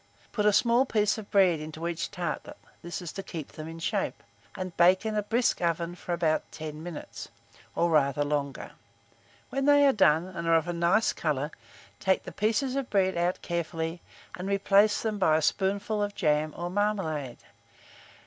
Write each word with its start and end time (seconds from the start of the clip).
Put 0.31 0.47
a 0.47 0.51
small 0.51 0.87
piece 0.87 1.19
of 1.19 1.29
bread 1.29 1.59
into 1.59 1.87
each 1.87 2.09
tartlet 2.09 2.57
(this 2.81 3.03
is 3.03 3.11
to 3.11 3.21
keep 3.21 3.51
them 3.51 3.67
in 3.67 3.77
shape), 3.77 4.23
and 4.55 4.75
bake 4.75 5.05
in 5.05 5.13
a 5.13 5.21
brisk 5.21 5.61
oven 5.61 5.93
for 5.93 6.11
about 6.11 6.51
10 6.51 6.81
minutes, 6.81 7.29
or 7.75 7.91
rather 7.91 8.23
longer. 8.23 8.71
When 9.51 9.65
they 9.65 9.85
are 9.85 9.93
done, 9.93 10.25
and 10.25 10.47
are 10.47 10.55
of 10.55 10.67
a 10.67 10.73
nice 10.73 11.13
colour, 11.13 11.51
take 11.99 12.23
the 12.23 12.31
pieces 12.31 12.75
of 12.75 12.89
bread 12.89 13.15
out 13.15 13.43
carefully, 13.43 14.01
and 14.33 14.47
replace 14.49 15.03
them 15.03 15.19
by 15.19 15.37
a 15.37 15.41
spoonful 15.43 16.01
of 16.01 16.15
jam 16.15 16.55
or 16.57 16.71
marmalade. 16.71 17.43